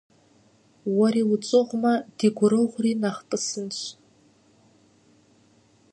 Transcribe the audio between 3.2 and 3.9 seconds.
тӀысынщ.